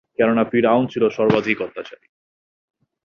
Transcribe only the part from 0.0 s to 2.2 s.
কেননা, ফিরআউন ছিল সর্বাধিক অত্যাচারী।